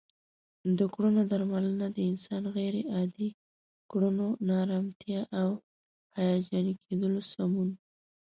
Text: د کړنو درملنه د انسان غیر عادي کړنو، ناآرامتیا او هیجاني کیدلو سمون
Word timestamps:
د 0.77 0.79
کړنو 0.93 1.21
درملنه 1.31 1.87
د 1.95 1.97
انسان 2.11 2.43
غیر 2.57 2.75
عادي 2.95 3.29
کړنو، 3.91 4.27
ناآرامتیا 4.47 5.21
او 5.41 5.49
هیجاني 6.19 6.73
کیدلو 6.81 7.21
سمون 7.31 7.69